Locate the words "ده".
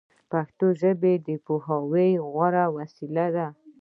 3.35-3.47